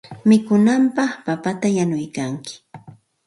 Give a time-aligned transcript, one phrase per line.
[0.27, 2.53] Mikunankupaq papata yanuykalkanki.